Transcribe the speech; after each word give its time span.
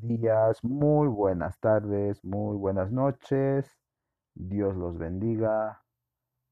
días, 0.00 0.62
muy 0.62 1.08
buenas 1.08 1.58
tardes, 1.60 2.24
muy 2.24 2.56
buenas 2.56 2.90
noches. 2.92 3.78
Dios 4.34 4.76
los 4.76 4.98
bendiga, 4.98 5.82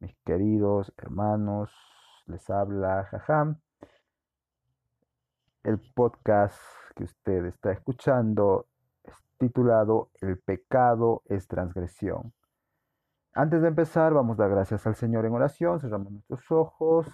mis 0.00 0.16
queridos 0.24 0.92
hermanos. 0.96 1.70
Les 2.26 2.48
habla 2.50 3.04
Jajam. 3.04 3.60
El 5.62 5.80
podcast 5.94 6.60
que 6.94 7.04
usted 7.04 7.44
está 7.46 7.72
escuchando 7.72 8.66
es 9.04 9.14
titulado 9.38 10.10
El 10.20 10.38
pecado 10.38 11.22
es 11.26 11.46
transgresión. 11.46 12.32
Antes 13.34 13.62
de 13.62 13.68
empezar, 13.68 14.14
vamos 14.14 14.38
a 14.38 14.44
dar 14.44 14.52
gracias 14.52 14.86
al 14.86 14.94
Señor 14.94 15.26
en 15.26 15.34
oración, 15.34 15.78
cerramos 15.80 16.12
nuestros 16.12 16.50
ojos 16.50 17.06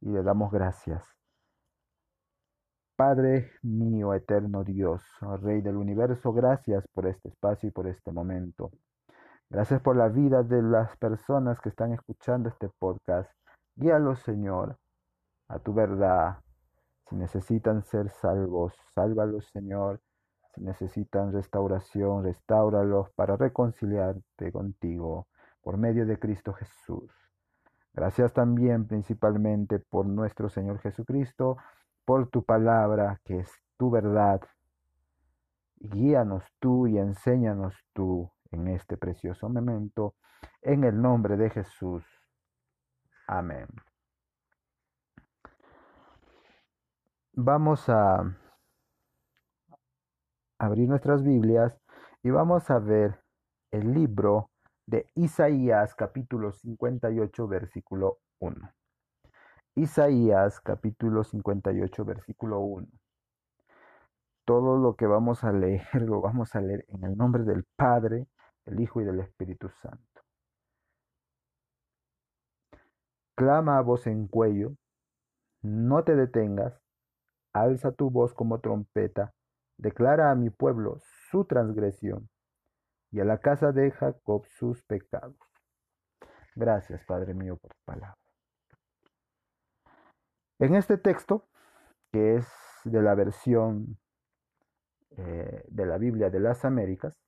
y 0.00 0.10
le 0.10 0.22
damos 0.22 0.52
gracias. 0.52 1.13
Padre 2.96 3.50
mío, 3.62 4.14
eterno 4.14 4.62
Dios, 4.62 5.02
Rey 5.42 5.60
del 5.62 5.76
universo, 5.76 6.32
gracias 6.32 6.86
por 6.94 7.08
este 7.08 7.28
espacio 7.28 7.68
y 7.68 7.72
por 7.72 7.88
este 7.88 8.12
momento. 8.12 8.70
Gracias 9.50 9.80
por 9.80 9.96
la 9.96 10.08
vida 10.08 10.44
de 10.44 10.62
las 10.62 10.96
personas 10.98 11.60
que 11.60 11.70
están 11.70 11.92
escuchando 11.92 12.48
este 12.48 12.68
podcast. 12.78 13.28
Guíalos, 13.74 14.20
Señor, 14.20 14.78
a 15.48 15.58
tu 15.58 15.74
verdad. 15.74 16.38
Si 17.08 17.16
necesitan 17.16 17.82
ser 17.82 18.10
salvos, 18.10 18.74
sálvalos, 18.94 19.46
Señor. 19.52 20.00
Si 20.54 20.60
necesitan 20.60 21.32
restauración, 21.32 22.22
restáuralos 22.22 23.10
para 23.16 23.36
reconciliarte 23.36 24.52
contigo 24.52 25.26
por 25.62 25.78
medio 25.78 26.06
de 26.06 26.16
Cristo 26.20 26.52
Jesús. 26.52 27.10
Gracias 27.92 28.32
también 28.32 28.86
principalmente 28.86 29.80
por 29.80 30.06
nuestro 30.06 30.48
Señor 30.48 30.78
Jesucristo 30.78 31.56
por 32.04 32.28
tu 32.28 32.44
palabra, 32.44 33.20
que 33.24 33.40
es 33.40 33.50
tu 33.76 33.90
verdad. 33.90 34.40
Guíanos 35.76 36.44
tú 36.60 36.86
y 36.86 36.98
enséñanos 36.98 37.74
tú 37.92 38.30
en 38.50 38.68
este 38.68 38.96
precioso 38.96 39.48
momento, 39.48 40.14
en 40.62 40.84
el 40.84 41.00
nombre 41.00 41.36
de 41.36 41.50
Jesús. 41.50 42.04
Amén. 43.26 43.66
Vamos 47.32 47.88
a 47.88 48.22
abrir 50.58 50.88
nuestras 50.88 51.22
Biblias 51.24 51.76
y 52.22 52.30
vamos 52.30 52.70
a 52.70 52.78
ver 52.78 53.20
el 53.70 53.92
libro 53.92 54.50
de 54.86 55.06
Isaías 55.14 55.94
capítulo 55.94 56.52
58 56.52 57.48
versículo 57.48 58.18
1. 58.38 58.72
Isaías 59.76 60.60
capítulo 60.60 61.24
58 61.24 62.04
versículo 62.04 62.60
1. 62.60 62.86
Todo 64.44 64.78
lo 64.78 64.94
que 64.94 65.06
vamos 65.06 65.42
a 65.42 65.50
leer 65.50 65.82
lo 66.00 66.20
vamos 66.20 66.54
a 66.54 66.60
leer 66.60 66.84
en 66.90 67.02
el 67.02 67.16
nombre 67.16 67.42
del 67.42 67.64
Padre, 67.74 68.28
el 68.66 68.78
Hijo 68.78 69.00
y 69.00 69.04
del 69.04 69.18
Espíritu 69.18 69.68
Santo. 69.68 70.22
Clama 73.36 73.78
a 73.78 73.82
voz 73.82 74.06
en 74.06 74.28
cuello, 74.28 74.76
no 75.60 76.04
te 76.04 76.14
detengas, 76.14 76.80
alza 77.52 77.90
tu 77.90 78.10
voz 78.10 78.32
como 78.32 78.60
trompeta, 78.60 79.34
declara 79.76 80.30
a 80.30 80.36
mi 80.36 80.50
pueblo 80.50 81.00
su 81.30 81.46
transgresión 81.46 82.28
y 83.10 83.18
a 83.18 83.24
la 83.24 83.38
casa 83.38 83.72
de 83.72 83.90
Jacob 83.90 84.46
sus 84.46 84.84
pecados. 84.84 85.36
Gracias, 86.54 87.04
Padre 87.04 87.34
mío, 87.34 87.56
por 87.56 87.74
tu 87.74 87.82
palabra. 87.84 88.23
En 90.64 90.74
este 90.76 90.96
texto, 90.96 91.44
que 92.10 92.36
es 92.36 92.48
de 92.84 93.02
la 93.02 93.14
versión 93.14 93.98
eh, 95.10 95.62
de 95.68 95.84
la 95.84 95.98
Biblia 95.98 96.30
de 96.30 96.40
las 96.40 96.64
Américas, 96.64 97.20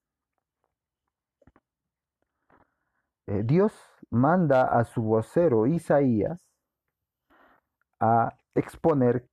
eh, 3.27 3.43
Dios 3.45 3.75
manda 4.09 4.63
a 4.63 4.85
su 4.85 5.03
vocero 5.03 5.67
Isaías 5.67 6.41
a 8.01 8.39
exponer 8.55 9.29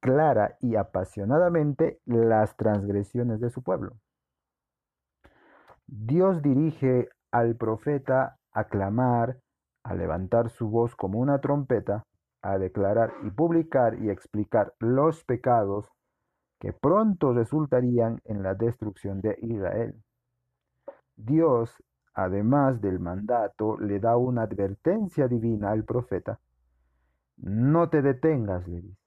clara 0.00 0.56
y 0.60 0.76
apasionadamente 0.76 2.00
las 2.06 2.56
transgresiones 2.56 3.38
de 3.38 3.50
su 3.50 3.62
pueblo. 3.62 3.98
Dios 5.86 6.40
dirige 6.40 7.10
al 7.30 7.56
profeta 7.56 8.38
a 8.50 8.64
clamar, 8.64 9.42
a 9.84 9.94
levantar 9.94 10.48
su 10.48 10.70
voz 10.70 10.96
como 10.96 11.18
una 11.18 11.42
trompeta, 11.42 12.06
a 12.42 12.58
declarar 12.58 13.12
y 13.24 13.30
publicar 13.30 13.94
y 14.02 14.10
explicar 14.10 14.74
los 14.78 15.24
pecados 15.24 15.88
que 16.58 16.72
pronto 16.72 17.32
resultarían 17.32 18.20
en 18.24 18.42
la 18.42 18.54
destrucción 18.54 19.20
de 19.20 19.36
Israel. 19.40 19.94
Dios, 21.16 21.82
además 22.14 22.80
del 22.80 23.00
mandato, 23.00 23.78
le 23.78 24.00
da 24.00 24.16
una 24.16 24.42
advertencia 24.42 25.28
divina 25.28 25.70
al 25.70 25.84
profeta. 25.84 26.40
No 27.36 27.88
te 27.88 28.02
detengas, 28.02 28.66
le 28.68 28.82
dice. 28.82 28.98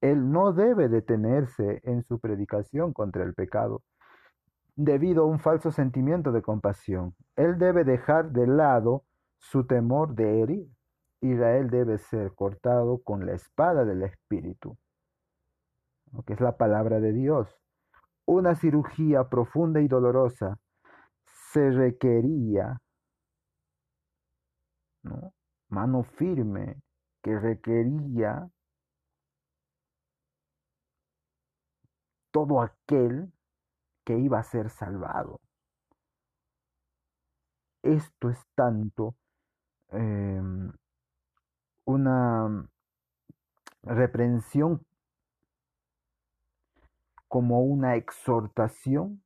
Él 0.00 0.30
no 0.30 0.52
debe 0.52 0.88
detenerse 0.88 1.80
en 1.84 2.02
su 2.04 2.20
predicación 2.20 2.92
contra 2.92 3.24
el 3.24 3.34
pecado 3.34 3.82
debido 4.76 5.22
a 5.22 5.26
un 5.26 5.40
falso 5.40 5.70
sentimiento 5.72 6.32
de 6.32 6.42
compasión. 6.42 7.14
Él 7.34 7.58
debe 7.58 7.82
dejar 7.82 8.30
de 8.30 8.46
lado 8.46 9.04
su 9.38 9.66
temor 9.66 10.14
de 10.14 10.42
herir. 10.42 10.75
Israel 11.32 11.70
debe 11.70 11.98
ser 11.98 12.34
cortado 12.34 13.02
con 13.02 13.26
la 13.26 13.34
espada 13.34 13.84
del 13.84 14.02
Espíritu, 14.02 14.76
que 16.26 16.32
es 16.32 16.40
la 16.40 16.56
palabra 16.56 17.00
de 17.00 17.12
Dios. 17.12 17.48
Una 18.24 18.54
cirugía 18.54 19.28
profunda 19.28 19.80
y 19.80 19.88
dolorosa 19.88 20.58
se 21.52 21.70
requería, 21.70 22.80
¿no? 25.02 25.32
mano 25.68 26.02
firme, 26.02 26.80
que 27.22 27.38
requería 27.38 28.48
todo 32.30 32.60
aquel 32.60 33.32
que 34.04 34.18
iba 34.18 34.38
a 34.38 34.42
ser 34.42 34.70
salvado. 34.70 35.40
Esto 37.82 38.30
es 38.30 38.38
tanto 38.54 39.16
em, 39.88 40.72
una 41.86 42.68
reprensión 43.82 44.84
como 47.28 47.60
una 47.62 47.96
exhortación 47.96 49.22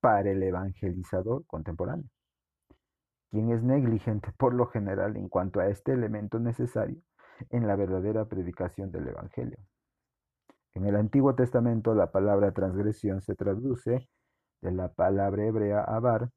para 0.00 0.30
el 0.30 0.42
evangelizador 0.42 1.46
contemporáneo, 1.46 2.10
quien 3.30 3.50
es 3.50 3.62
negligente 3.62 4.32
por 4.36 4.54
lo 4.54 4.66
general 4.66 5.16
en 5.16 5.28
cuanto 5.28 5.60
a 5.60 5.68
este 5.68 5.92
elemento 5.92 6.38
necesario 6.38 7.00
en 7.50 7.66
la 7.66 7.76
verdadera 7.76 8.26
predicación 8.26 8.90
del 8.90 9.08
Evangelio. 9.08 9.58
En 10.74 10.86
el 10.86 10.96
Antiguo 10.96 11.34
Testamento 11.34 11.94
la 11.94 12.10
palabra 12.10 12.52
transgresión 12.52 13.22
se 13.22 13.34
traduce 13.34 14.08
de 14.60 14.72
la 14.72 14.92
palabra 14.92 15.46
hebrea 15.46 15.82
abar, 15.82 16.30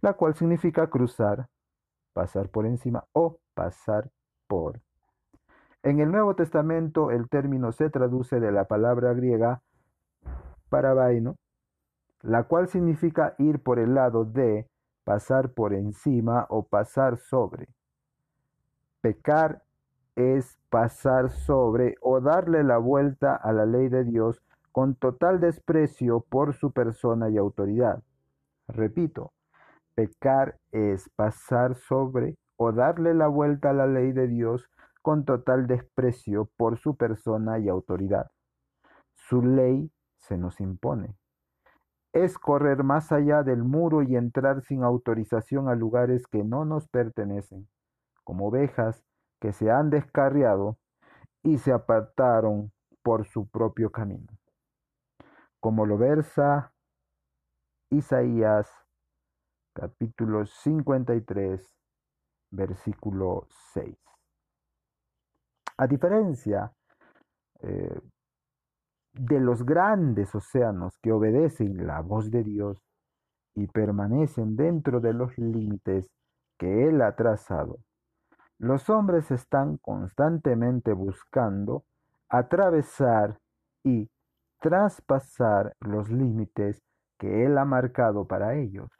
la 0.00 0.14
cual 0.14 0.34
significa 0.34 0.88
cruzar, 0.88 1.48
pasar 2.12 2.48
por 2.48 2.66
encima 2.66 3.04
o 3.12 3.38
pasar 3.54 4.10
En 5.82 6.00
el 6.00 6.10
Nuevo 6.10 6.34
Testamento 6.34 7.10
el 7.10 7.28
término 7.28 7.72
se 7.72 7.88
traduce 7.88 8.40
de 8.40 8.50
la 8.50 8.64
palabra 8.64 9.12
griega 9.14 9.62
parabaino, 10.68 11.36
la 12.22 12.44
cual 12.44 12.68
significa 12.68 13.34
ir 13.38 13.62
por 13.62 13.78
el 13.78 13.94
lado 13.94 14.24
de, 14.24 14.66
pasar 15.04 15.50
por 15.52 15.72
encima 15.72 16.46
o 16.48 16.64
pasar 16.64 17.16
sobre. 17.16 17.68
Pecar 19.00 19.62
es 20.16 20.58
pasar 20.68 21.30
sobre 21.30 21.96
o 22.00 22.20
darle 22.20 22.62
la 22.64 22.78
vuelta 22.78 23.34
a 23.34 23.52
la 23.52 23.66
ley 23.66 23.88
de 23.88 24.04
Dios 24.04 24.42
con 24.72 24.94
total 24.94 25.40
desprecio 25.40 26.20
por 26.28 26.54
su 26.54 26.72
persona 26.72 27.30
y 27.30 27.38
autoridad. 27.38 28.02
Repito, 28.68 29.32
pecar 29.94 30.58
es 30.72 31.08
pasar 31.16 31.74
sobre 31.74 32.36
o 32.62 32.72
darle 32.72 33.14
la 33.14 33.26
vuelta 33.26 33.70
a 33.70 33.72
la 33.72 33.86
ley 33.86 34.12
de 34.12 34.28
Dios 34.28 34.68
con 35.00 35.24
total 35.24 35.66
desprecio 35.66 36.50
por 36.58 36.76
su 36.76 36.94
persona 36.94 37.58
y 37.58 37.70
autoridad. 37.70 38.30
Su 39.14 39.40
ley 39.40 39.90
se 40.18 40.36
nos 40.36 40.60
impone. 40.60 41.16
Es 42.12 42.36
correr 42.38 42.84
más 42.84 43.12
allá 43.12 43.42
del 43.44 43.64
muro 43.64 44.02
y 44.02 44.14
entrar 44.14 44.60
sin 44.60 44.84
autorización 44.84 45.70
a 45.70 45.74
lugares 45.74 46.26
que 46.26 46.44
no 46.44 46.66
nos 46.66 46.86
pertenecen, 46.86 47.66
como 48.24 48.48
ovejas 48.48 49.02
que 49.40 49.52
se 49.52 49.70
han 49.70 49.88
descarriado 49.88 50.76
y 51.42 51.56
se 51.56 51.72
apartaron 51.72 52.72
por 53.02 53.24
su 53.24 53.48
propio 53.48 53.90
camino. 53.90 54.36
Como 55.60 55.86
lo 55.86 55.96
versa 55.96 56.74
Isaías 57.88 58.68
capítulo 59.72 60.44
53 60.44 61.80
versículo 62.50 63.46
6. 63.72 63.96
A 65.78 65.86
diferencia 65.86 66.72
eh, 67.60 68.00
de 69.12 69.40
los 69.40 69.64
grandes 69.64 70.34
océanos 70.34 70.98
que 71.02 71.12
obedecen 71.12 71.86
la 71.86 72.00
voz 72.00 72.30
de 72.30 72.44
Dios 72.44 72.78
y 73.54 73.66
permanecen 73.66 74.56
dentro 74.56 75.00
de 75.00 75.12
los 75.12 75.36
límites 75.38 76.08
que 76.58 76.88
Él 76.88 77.02
ha 77.02 77.16
trazado. 77.16 77.78
Los 78.58 78.90
hombres 78.90 79.30
están 79.30 79.78
constantemente 79.78 80.92
buscando 80.92 81.84
atravesar 82.28 83.38
y 83.82 84.10
traspasar 84.60 85.74
los 85.80 86.10
límites 86.10 86.82
que 87.18 87.46
Él 87.46 87.58
ha 87.58 87.64
marcado 87.64 88.26
para 88.26 88.54
ellos. 88.56 88.90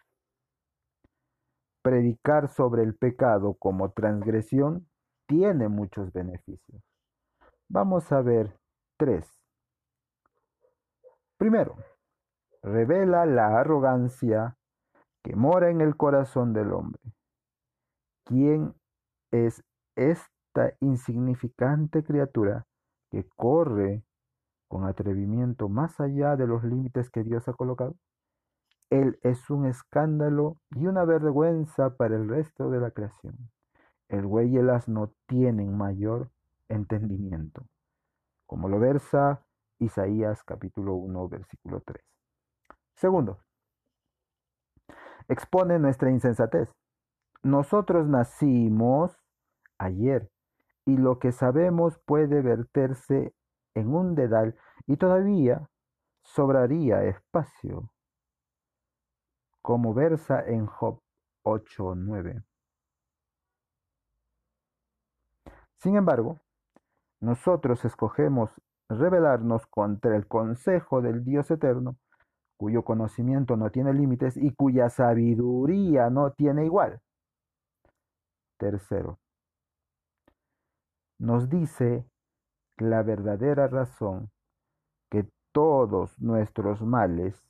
Predicar 1.83 2.49
sobre 2.49 2.83
el 2.83 2.95
pecado 2.95 3.55
como 3.55 3.93
transgresión 3.93 4.89
tiene 5.27 5.69
muchos 5.69 6.13
beneficios. 6.13 6.83
Vamos 7.69 8.11
a 8.13 8.21
ver 8.21 8.59
tres. 8.99 9.27
Primero, 11.39 11.77
revela 12.63 13.25
la 13.25 13.59
arrogancia 13.59 14.57
que 15.23 15.37
mora 15.37 15.71
en 15.71 15.81
el 15.81 15.97
corazón 15.97 16.53
del 16.53 16.73
hombre. 16.73 17.01
¿Quién 18.27 18.75
es 19.31 19.63
esta 19.97 20.75
insignificante 20.81 22.05
criatura 22.05 22.67
que 23.11 23.29
corre 23.37 24.05
con 24.69 24.85
atrevimiento 24.85 25.69
más 25.69 26.01
allá 26.01 26.37
de 26.37 26.47
los 26.47 26.63
límites 26.65 27.11
que 27.11 27.23
Dios 27.23 27.49
ha 27.49 27.53
colocado? 27.53 27.97
Él 28.91 29.21
es 29.23 29.49
un 29.51 29.67
escándalo 29.67 30.61
y 30.71 30.89
una 30.89 31.05
vergüenza 31.05 31.97
para 31.97 32.17
el 32.17 32.29
resto 32.29 32.71
de 32.71 32.81
la 32.81 32.91
creación. 32.91 33.51
El 34.09 34.27
güey 34.27 34.51
y 34.51 34.57
el 34.57 34.69
asno 34.69 35.13
tienen 35.27 35.77
mayor 35.77 36.31
entendimiento, 36.69 37.65
como 38.47 38.69
lo 38.69 38.81
versa 38.81 39.47
Isaías 39.79 40.43
capítulo 40.43 40.95
1, 40.95 41.29
versículo 41.29 41.81
3. 41.87 42.05
Segundo, 42.95 43.39
expone 45.29 45.79
nuestra 45.79 46.11
insensatez. 46.11 46.75
Nosotros 47.45 48.09
nacimos 48.09 49.17
ayer 49.79 50.29
y 50.85 50.97
lo 50.97 51.21
que 51.21 51.31
sabemos 51.31 52.01
puede 52.05 52.43
verterse 52.43 53.33
en 53.75 53.95
un 53.95 54.17
dedal 54.17 54.57
y 54.87 54.97
todavía 54.97 55.71
sobraría 56.23 57.05
espacio, 57.05 57.91
como 59.71 59.95
versa 59.95 60.45
en 60.45 60.67
Job 60.67 61.01
8.9. 61.45 62.43
Sin 65.77 65.95
embargo, 65.95 66.41
nosotros 67.21 67.85
escogemos 67.85 68.51
rebelarnos 68.89 69.69
contra 69.69 70.17
el 70.17 70.27
consejo 70.27 71.03
del 71.03 71.23
Dios 71.23 71.53
eterno 71.53 71.95
cuyo 72.57 72.83
conocimiento 72.83 73.57
no 73.57 73.71
tiene 73.71 73.95
límites 73.95 74.37
y 74.37 74.53
cuya 74.57 74.91
sabiduría 74.91 76.11
no 76.11 76.33
tiene 76.33 76.65
igual. 76.65 77.01
Tercero, 78.59 79.21
nos 81.21 81.49
dice 81.49 82.05
la 82.77 83.05
verdadera 83.05 83.69
razón 83.69 84.33
que 85.09 85.31
todos 85.53 86.21
nuestros 86.21 86.83
males 86.83 87.41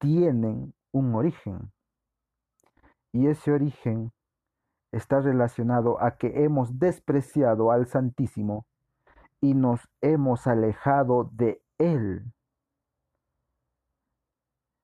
tienen 0.00 0.74
un 0.90 1.14
origen 1.14 1.70
y 3.12 3.28
ese 3.28 3.52
origen 3.52 4.12
está 4.92 5.20
relacionado 5.20 6.02
a 6.02 6.16
que 6.16 6.44
hemos 6.44 6.78
despreciado 6.78 7.70
al 7.70 7.86
Santísimo 7.86 8.66
y 9.40 9.54
nos 9.54 9.80
hemos 10.00 10.46
alejado 10.46 11.30
de 11.32 11.62
Él. 11.78 12.32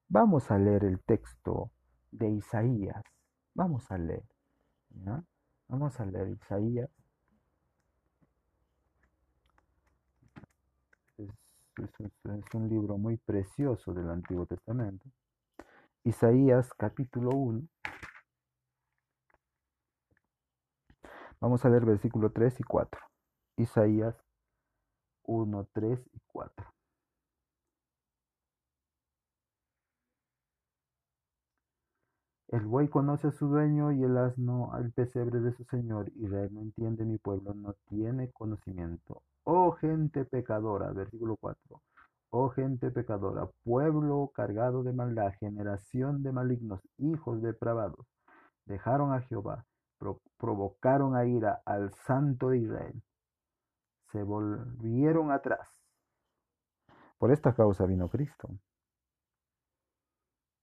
Vamos 0.08 0.50
a 0.50 0.58
leer 0.58 0.84
el 0.84 1.00
texto 1.00 1.72
de 2.12 2.30
Isaías. 2.30 3.02
Vamos 3.54 3.90
a 3.90 3.98
leer. 3.98 4.24
Vamos 5.68 5.98
a 5.98 6.06
leer 6.06 6.28
Isaías. 6.28 6.95
Es, 11.76 12.54
un 12.54 12.70
libro 12.70 12.96
muy 12.96 13.18
precioso 13.18 13.92
del 13.92 14.08
Antiguo 14.08 14.46
Testamento. 14.46 15.10
Isaías 16.04 16.72
capítulo 16.72 17.30
1. 17.30 17.68
Vamos 21.38 21.64
a 21.64 21.68
leer 21.68 21.84
versículo 21.84 22.32
3 22.32 22.60
y 22.60 22.62
4. 22.62 23.00
Isaías 23.58 24.16
1, 25.24 25.68
3 25.74 26.00
y 26.14 26.20
4. 26.28 26.66
El 32.48 32.64
buey 32.64 32.88
conoce 32.88 33.26
a 33.28 33.32
su 33.32 33.48
dueño 33.48 33.92
y 33.92 34.02
el 34.02 34.16
asno 34.16 34.72
al 34.72 34.92
pesebre 34.92 35.40
de 35.40 35.52
su 35.52 35.64
señor. 35.64 36.10
Israel 36.16 36.54
no 36.54 36.62
entiende, 36.62 37.04
mi 37.04 37.18
pueblo 37.18 37.52
no 37.52 37.74
tiene 37.90 38.30
conocimiento. 38.32 39.22
Oh 39.46 39.72
gente 39.72 40.24
pecadora, 40.24 40.92
versículo 40.92 41.36
4. 41.36 41.82
Oh 42.30 42.50
gente 42.50 42.90
pecadora, 42.90 43.48
pueblo 43.64 44.30
cargado 44.34 44.82
de 44.82 44.92
maldad, 44.92 45.32
generación 45.40 46.22
de 46.22 46.32
malignos, 46.32 46.80
hijos 46.98 47.40
depravados, 47.42 48.06
dejaron 48.66 49.12
a 49.12 49.20
Jehová, 49.22 49.64
provocaron 50.36 51.16
a 51.16 51.24
ira 51.26 51.62
al 51.64 51.92
santo 51.94 52.50
de 52.50 52.58
Israel 52.58 53.02
se 54.16 54.22
volvieron 54.22 55.30
atrás. 55.30 55.68
Por 57.18 57.32
esta 57.32 57.54
causa 57.54 57.86
vino 57.86 58.08
Cristo. 58.08 58.48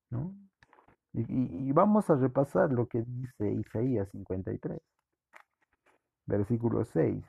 ¿No? 0.09 0.35
Y, 1.13 1.69
y, 1.69 1.71
vamos 1.71 2.09
a 2.09 2.15
repasar 2.15 2.71
lo 2.71 2.87
que 2.87 3.03
dice 3.03 3.51
Isaías 3.51 4.09
53, 4.11 4.81
versículo 6.25 6.83
6. 6.85 7.23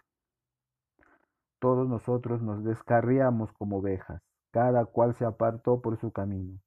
Todos 1.65 1.89
nosotros 1.89 2.43
nos 2.43 2.63
descarriamos 2.63 3.51
como 3.55 3.79
ovejas, 3.79 4.21
cada 4.53 4.85
cual 4.85 5.15
se 5.15 5.25
apartó 5.25 5.81
por 5.81 5.97
su 5.97 6.13
camino, 6.13 6.61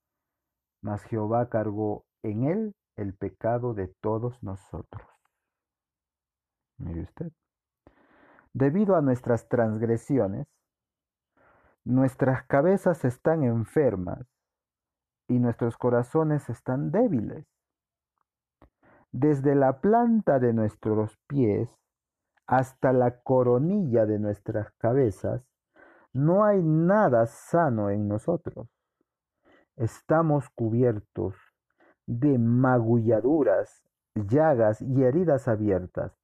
mas 0.81 1.03
Jehová 1.03 1.49
cargó 1.49 2.03
en 2.23 2.45
él 2.45 2.75
el 2.95 3.13
pecado 3.13 3.75
de 3.75 3.89
todos 4.01 4.41
nosotros. 4.41 5.07
Mire 6.79 7.03
usted. 7.03 7.31
Debido 8.53 8.95
a 8.95 9.01
nuestras 9.01 9.47
transgresiones, 9.47 10.47
nuestras 11.83 12.47
cabezas 12.47 13.05
están 13.05 13.43
enfermas 13.43 14.25
y 15.27 15.37
nuestros 15.37 15.77
corazones 15.77 16.49
están 16.49 16.89
débiles. 16.89 17.45
Desde 19.11 19.53
la 19.53 19.79
planta 19.79 20.39
de 20.39 20.53
nuestros 20.53 21.19
pies 21.27 21.69
hasta 22.47 22.93
la 22.93 23.19
coronilla 23.19 24.05
de 24.05 24.19
nuestras 24.19 24.71
cabezas, 24.77 25.45
no 26.13 26.45
hay 26.45 26.63
nada 26.63 27.25
sano 27.27 27.89
en 27.89 28.07
nosotros. 28.07 28.69
Estamos 29.75 30.49
cubiertos 30.55 31.35
de 32.07 32.39
magulladuras, 32.39 33.83
llagas 34.15 34.81
y 34.81 35.03
heridas 35.03 35.47
abiertas, 35.47 36.17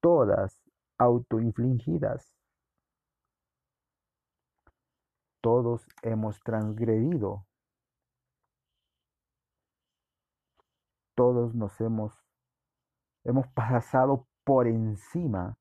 todas 0.00 0.62
autoinfligidas. 0.98 2.32
Todos 5.42 5.86
hemos 6.02 6.40
transgredido. 6.40 7.44
Todos 11.14 11.54
nos 11.54 11.80
hemos, 11.80 12.24
hemos 13.24 13.46
pasado 13.48 14.26
por 14.46 14.66
encima 14.68 15.58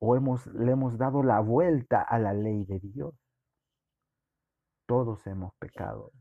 o 0.00 0.16
hemos, 0.16 0.46
le 0.48 0.72
hemos 0.72 0.98
dado 0.98 1.22
la 1.22 1.40
vuelta 1.40 2.02
a 2.02 2.18
la 2.18 2.34
ley 2.34 2.64
de 2.64 2.80
Dios. 2.80 3.14
Todos 4.86 5.26
hemos 5.26 5.54
pecado. 5.54 6.12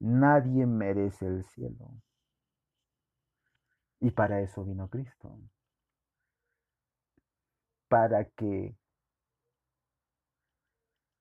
Nadie 0.00 0.64
merece 0.64 1.26
el 1.26 1.44
cielo. 1.44 1.90
Y 4.00 4.12
para 4.12 4.40
eso 4.40 4.64
vino 4.64 4.88
Cristo 4.88 5.36
para 7.88 8.24
que 8.24 8.76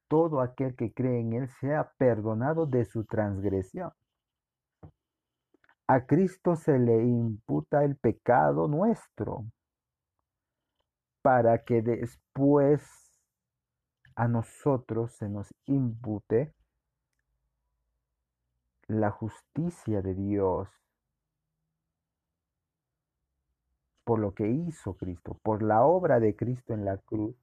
todo 0.10 0.42
aquel 0.42 0.76
que 0.76 0.94
cree 0.94 1.22
en 1.22 1.34
Él 1.34 1.50
sea 1.60 1.92
perdonado 1.98 2.66
de 2.66 2.86
su 2.86 3.06
transgresión. 3.06 3.92
A 5.88 6.06
Cristo 6.06 6.56
se 6.56 6.78
le 6.78 7.04
imputa 7.04 7.84
el 7.84 7.96
pecado 7.96 8.68
nuestro 8.68 9.46
para 11.22 11.64
que 11.64 11.82
después 11.82 12.82
a 14.16 14.28
nosotros 14.28 15.14
se 15.14 15.30
nos 15.30 15.54
impute 15.66 16.54
la 18.88 19.12
justicia 19.12 20.02
de 20.02 20.14
Dios. 20.14 20.70
por 24.08 24.20
lo 24.20 24.34
que 24.34 24.48
hizo 24.48 24.96
Cristo, 24.96 25.38
por 25.44 25.62
la 25.62 25.84
obra 25.84 26.22
de 26.22 26.34
Cristo 26.34 26.74
en 26.74 26.86
la 26.86 26.98
cruz, 26.98 27.36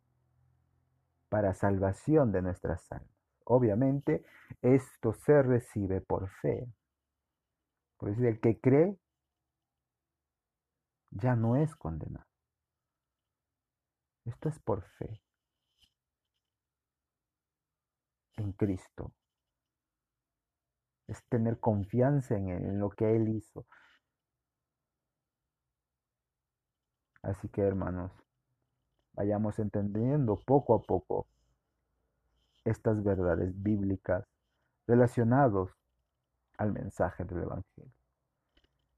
para 1.29 1.53
salvación 1.53 2.33
de 2.33 2.41
nuestras 2.41 2.91
almas. 2.91 3.15
Obviamente, 3.45 4.25
esto 4.63 5.13
se 5.13 5.43
recibe 5.43 6.01
por 6.01 6.31
fe. 6.41 6.67
Por 7.97 8.11
decir, 8.11 8.27
el 8.27 8.41
que 8.41 8.59
cree 8.61 8.99
ya 11.11 11.37
no 11.37 11.57
es 11.57 11.75
condenado. 11.77 12.27
Esto 14.25 14.49
es 14.49 14.59
por 14.59 14.83
fe 14.83 15.23
en 18.37 18.53
Cristo. 18.53 19.13
Es 21.07 21.23
tener 21.29 21.61
confianza 21.61 22.37
en, 22.37 22.49
en 22.49 22.81
lo 22.81 22.91
que 22.91 23.15
Él 23.15 23.29
hizo. 23.29 23.67
Así 27.23 27.49
que 27.49 27.63
hermanos, 27.63 28.13
vayamos 29.13 29.59
entendiendo 29.59 30.37
poco 30.45 30.75
a 30.75 30.83
poco 30.83 31.27
estas 32.65 33.03
verdades 33.03 33.63
bíblicas 33.63 34.27
relacionados 34.87 35.71
al 36.59 36.73
mensaje 36.73 37.25
del 37.25 37.43
Evangelio. 37.43 37.93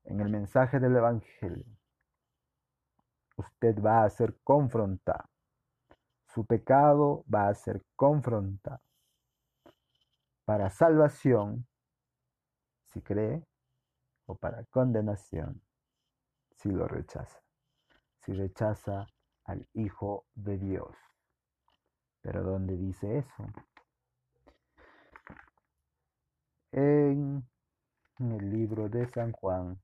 En 0.05 0.21
el 0.21 0.29
mensaje 0.29 0.79
del 0.79 0.97
Evangelio, 0.97 1.67
usted 3.37 3.81
va 3.83 4.05
a 4.05 4.11
ser 4.11 4.37
confrontado. 4.43 5.29
Su 6.27 6.45
pecado 6.45 7.25
va 7.33 7.49
a 7.49 7.55
ser 7.55 7.83
confrontado 7.97 8.81
para 10.45 10.71
salvación, 10.71 11.67
si 12.85 13.03
cree, 13.03 13.45
o 14.27 14.37
para 14.37 14.65
condenación, 14.67 15.61
si 16.57 16.71
lo 16.71 16.87
rechaza. 16.87 17.41
Si 18.21 18.33
rechaza 18.33 19.07
al 19.45 19.69
Hijo 19.75 20.25
de 20.35 20.59
Dios. 20.59 20.97
Pero 22.23 22.43
¿dónde 22.43 22.77
dice 22.77 23.19
eso? 23.19 23.45
En 26.73 27.47
el 28.19 28.51
libro 28.51 28.89
de 28.89 29.07
San 29.07 29.31
Juan, 29.33 29.81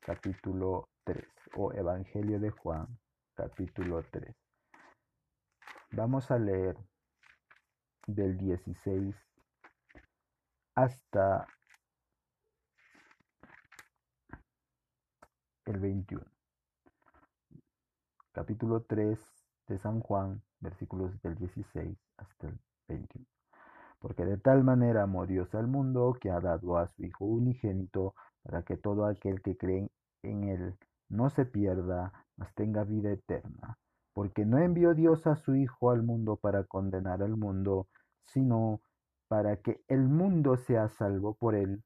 capítulo 0.00 0.88
3, 1.04 1.24
o 1.56 1.72
Evangelio 1.74 2.40
de 2.40 2.50
Juan, 2.50 2.98
capítulo 3.34 4.02
3. 4.10 4.34
Vamos 5.90 6.30
a 6.30 6.38
leer 6.38 6.76
del 8.06 8.38
16 8.38 9.14
hasta 10.74 11.46
el 15.66 15.78
21. 15.78 16.24
Capítulo 18.32 18.82
3 18.84 19.18
de 19.68 19.78
San 19.78 20.00
Juan, 20.00 20.42
versículos 20.60 21.20
del 21.20 21.34
16 21.36 21.98
hasta 22.16 22.48
el 22.48 22.58
21. 22.88 23.31
Porque 24.02 24.24
de 24.24 24.36
tal 24.36 24.64
manera 24.64 25.04
amó 25.04 25.26
Dios 25.26 25.54
al 25.54 25.68
mundo 25.68 26.16
que 26.20 26.28
ha 26.30 26.40
dado 26.40 26.76
a 26.76 26.88
su 26.88 27.04
Hijo 27.04 27.24
unigénito 27.24 28.14
para 28.42 28.64
que 28.64 28.76
todo 28.76 29.06
aquel 29.06 29.40
que 29.40 29.56
cree 29.56 29.88
en 30.24 30.44
él 30.48 30.76
no 31.08 31.30
se 31.30 31.44
pierda, 31.46 32.12
mas 32.36 32.52
tenga 32.54 32.82
vida 32.82 33.12
eterna. 33.12 33.78
Porque 34.12 34.44
no 34.44 34.58
envió 34.58 34.94
Dios 34.94 35.28
a 35.28 35.36
su 35.36 35.54
Hijo 35.54 35.92
al 35.92 36.02
mundo 36.02 36.36
para 36.36 36.64
condenar 36.64 37.22
al 37.22 37.36
mundo, 37.36 37.86
sino 38.24 38.80
para 39.28 39.58
que 39.58 39.80
el 39.86 40.08
mundo 40.08 40.56
sea 40.56 40.88
salvo 40.88 41.34
por 41.34 41.54
él. 41.54 41.84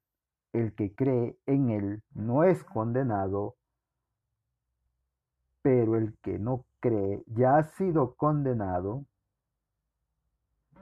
El 0.54 0.74
que 0.74 0.94
cree 0.94 1.38
en 1.44 1.68
él 1.68 2.02
no 2.14 2.44
es 2.44 2.64
condenado, 2.64 3.56
pero 5.60 5.96
el 5.96 6.16
que 6.22 6.38
no 6.38 6.64
cree 6.80 7.22
ya 7.26 7.58
ha 7.58 7.64
sido 7.64 8.14
condenado 8.14 9.04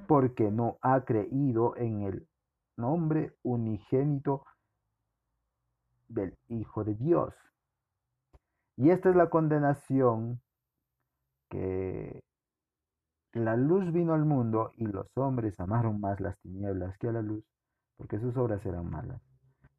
porque 0.07 0.51
no 0.51 0.79
ha 0.83 1.05
creído 1.05 1.77
en 1.77 2.03
el 2.03 2.29
nombre 2.77 3.37
unigénito 3.43 4.45
del 6.09 6.37
Hijo 6.49 6.85
de 6.85 6.95
Dios. 6.95 7.35
Y 8.77 8.91
esta 8.91 9.11
es 9.11 9.17
la 9.17 9.31
condenación 9.31 10.41
que 11.49 12.23
la 13.33 13.57
luz 13.57 13.93
vino 13.93 14.15
al 14.15 14.25
mundo 14.25 14.73
y 14.77 14.87
los 14.87 15.07
hombres 15.17 15.59
amaron 15.61 16.01
más 16.01 16.21
las 16.21 16.39
tinieblas 16.41 16.97
que 16.99 17.09
a 17.09 17.13
la 17.13 17.23
luz, 17.23 17.45
porque 17.97 18.19
sus 18.19 18.37
obras 18.37 18.65
eran 18.67 18.91
malas. 18.91 19.21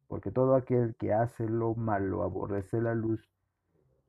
Porque 0.08 0.30
todo 0.30 0.54
aquel 0.54 0.94
que 0.96 1.12
hace 1.12 1.48
lo 1.48 1.74
malo 1.74 2.22
aborrece 2.22 2.80
la 2.80 2.94
luz 2.94 3.28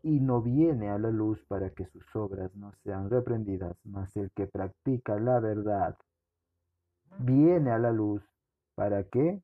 y 0.04 0.20
no 0.20 0.42
viene 0.42 0.90
a 0.90 0.98
la 0.98 1.10
luz 1.10 1.44
para 1.48 1.72
que 1.72 1.86
sus 1.88 2.16
obras 2.16 2.54
no 2.56 2.72
sean 2.84 3.10
reprendidas, 3.10 3.78
mas 3.84 4.16
el 4.16 4.32
que 4.32 4.48
practica 4.48 5.20
la 5.20 5.40
verdad 5.40 5.98
viene 7.20 7.72
a 7.72 7.80
la 7.80 7.92
luz 7.92 8.24
para 8.76 9.04
que 9.04 9.42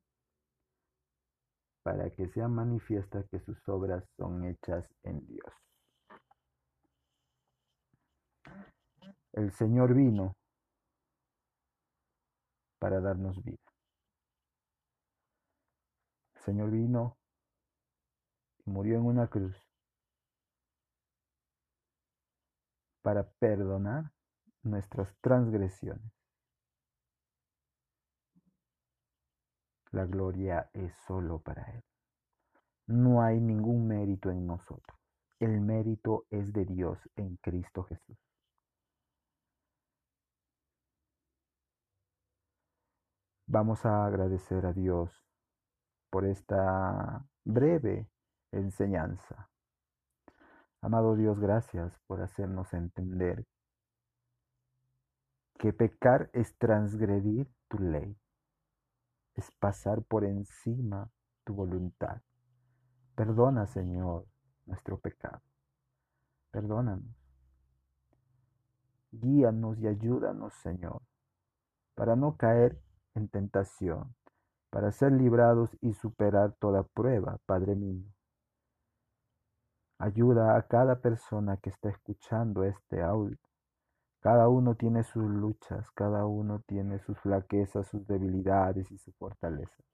para 1.82 2.08
que 2.10 2.28
sea 2.28 2.48
manifiesta 2.48 3.24
que 3.24 3.40
sus 3.40 3.68
obras 3.68 4.02
son 4.16 4.44
hechas 4.44 4.88
en 5.02 5.26
Dios. 5.26 5.52
El 9.32 9.52
Señor 9.52 9.94
vino 9.94 10.34
para 12.78 13.00
darnos 13.00 13.42
vida. 13.44 13.58
El 16.36 16.42
Señor 16.42 16.70
vino 16.70 17.18
y 18.64 18.70
murió 18.70 18.96
en 18.96 19.04
una 19.04 19.26
cruz 19.26 19.54
para 23.04 23.28
perdonar 23.38 24.10
nuestras 24.62 25.14
transgresiones. 25.20 26.10
La 29.92 30.06
gloria 30.06 30.70
es 30.72 30.96
solo 31.06 31.38
para 31.38 31.62
Él. 31.64 31.84
No 32.86 33.22
hay 33.22 33.40
ningún 33.40 33.86
mérito 33.86 34.30
en 34.30 34.46
nosotros. 34.46 34.98
El 35.38 35.60
mérito 35.60 36.24
es 36.30 36.50
de 36.54 36.64
Dios 36.64 36.98
en 37.16 37.36
Cristo 37.36 37.84
Jesús. 37.84 38.16
Vamos 43.46 43.84
a 43.84 44.06
agradecer 44.06 44.64
a 44.64 44.72
Dios 44.72 45.10
por 46.10 46.24
esta 46.24 47.22
breve 47.44 48.08
enseñanza. 48.50 49.50
Amado 50.84 51.16
Dios, 51.16 51.40
gracias 51.40 51.98
por 52.06 52.20
hacernos 52.20 52.74
entender 52.74 53.46
que 55.58 55.72
pecar 55.72 56.28
es 56.34 56.54
transgredir 56.58 57.48
tu 57.68 57.78
ley, 57.78 58.14
es 59.32 59.50
pasar 59.52 60.02
por 60.02 60.26
encima 60.26 61.10
tu 61.44 61.54
voluntad. 61.54 62.20
Perdona, 63.14 63.66
Señor, 63.66 64.26
nuestro 64.66 64.98
pecado. 64.98 65.40
Perdónanos. 66.50 67.16
Guíanos 69.10 69.78
y 69.78 69.86
ayúdanos, 69.86 70.52
Señor, 70.52 71.00
para 71.94 72.14
no 72.14 72.36
caer 72.36 72.78
en 73.14 73.28
tentación, 73.28 74.14
para 74.68 74.92
ser 74.92 75.12
librados 75.12 75.70
y 75.80 75.94
superar 75.94 76.52
toda 76.60 76.82
prueba, 76.82 77.38
Padre 77.46 77.74
mío. 77.74 78.04
Ayuda 79.98 80.56
a 80.56 80.66
cada 80.66 81.00
persona 81.00 81.56
que 81.58 81.70
está 81.70 81.88
escuchando 81.88 82.64
este 82.64 83.00
audio. 83.02 83.38
Cada 84.20 84.48
uno 84.48 84.74
tiene 84.74 85.04
sus 85.04 85.24
luchas, 85.24 85.90
cada 85.92 86.26
uno 86.26 86.60
tiene 86.66 86.98
sus 86.98 87.18
flaquezas, 87.20 87.86
sus 87.88 88.06
debilidades 88.06 88.90
y 88.90 88.98
sus 88.98 89.14
fortalezas. 89.16 89.84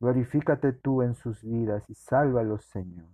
Glorifícate 0.00 0.72
tú 0.72 1.02
en 1.02 1.14
sus 1.14 1.42
vidas 1.42 1.88
y 1.90 1.94
sálvalos, 1.94 2.64
Señor. 2.64 3.08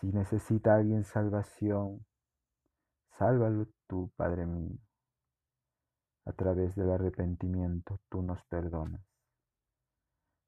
Si 0.00 0.08
necesita 0.08 0.74
alguien 0.74 1.04
salvación, 1.04 2.04
sálvalo 3.18 3.66
tú, 3.86 4.10
Padre 4.16 4.44
mío. 4.44 4.76
A 6.26 6.32
través 6.32 6.74
del 6.74 6.90
arrepentimiento 6.90 8.00
tú 8.08 8.22
nos 8.22 8.42
perdonas. 8.44 9.02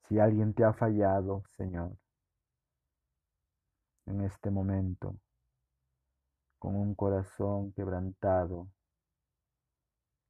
Si 0.03 0.19
alguien 0.19 0.55
te 0.55 0.65
ha 0.65 0.73
fallado, 0.73 1.43
Señor, 1.57 1.97
en 4.07 4.21
este 4.23 4.51
momento, 4.51 5.17
con 6.59 6.77
un 6.77 6.95
corazón 6.95 7.73
quebrantado, 7.73 8.69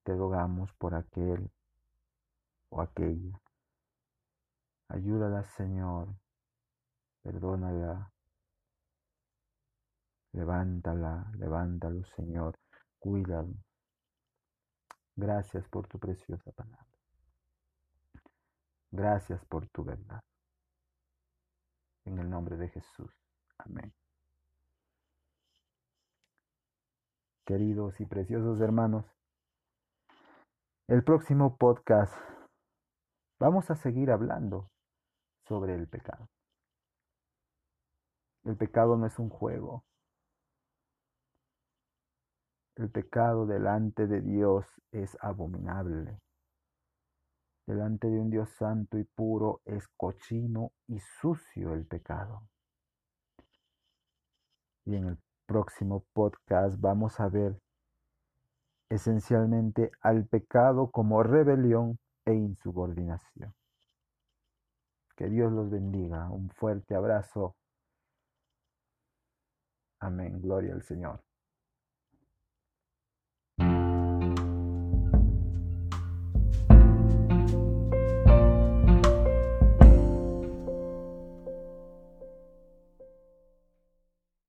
te 0.03 0.15
rogamos 0.15 0.73
por 0.75 0.95
aquel 0.95 1.51
o 2.71 2.81
aquella. 2.81 3.41
Ayúdala, 4.89 5.43
Señor, 5.43 6.09
perdónala, 7.23 8.13
levántala, 10.33 11.33
levántalo, 11.37 12.05
Señor, 12.05 12.59
cuídalo. 12.99 13.55
Gracias 15.17 15.69
por 15.69 15.89
tu 15.89 15.99
preciosa 15.99 16.53
palabra. 16.53 16.87
Gracias 18.91 19.45
por 19.47 19.67
tu 19.69 19.83
verdad. 19.83 20.23
En 22.05 22.19
el 22.19 22.31
nombre 22.31 22.57
de 22.57 22.69
Jesús. 22.69 23.26
Amén. 23.59 23.93
queridos 27.47 28.01
y 28.01 28.07
preciosos 28.07 28.61
hermanos, 28.61 29.07
el 30.89 31.05
próximo 31.05 31.57
podcast 31.57 32.13
vamos 33.39 33.71
a 33.71 33.77
seguir 33.77 34.11
hablando 34.11 34.69
sobre 35.47 35.75
el 35.75 35.87
pecado. 35.87 36.29
El 38.45 38.57
pecado 38.57 38.97
no 38.97 39.07
es 39.07 39.19
un 39.21 39.31
juego. 39.31 39.85
El 42.77 42.91
pecado 42.91 43.47
delante 43.47 44.09
de 44.09 44.23
Dios 44.23 44.67
es 44.91 45.17
abominable. 45.21 46.19
Delante 47.67 48.09
de 48.09 48.21
un 48.21 48.31
Dios 48.31 48.51
santo 48.51 48.99
y 48.99 49.05
puro 49.05 49.61
es 49.65 49.87
cochino 49.97 50.73
y 50.89 50.99
sucio 50.99 51.75
el 51.75 51.87
pecado. 51.87 52.43
Y 54.87 54.95
en 54.95 55.09
el 55.09 55.19
próximo 55.47 56.05
podcast 56.15 56.81
vamos 56.81 57.21
a 57.21 57.29
ver 57.29 57.61
esencialmente 58.89 59.91
al 60.01 60.27
pecado 60.27 60.91
como 60.91 61.23
rebelión 61.23 61.99
e 62.25 62.33
insubordinación. 62.35 63.53
Que 65.17 65.29
Dios 65.29 65.53
los 65.53 65.71
bendiga. 65.71 66.31
Un 66.31 66.51
fuerte 66.51 66.95
abrazo. 66.95 67.57
Amén. 70.01 70.41
Gloria 70.41 70.73
al 70.75 70.83
Señor. 70.83 71.26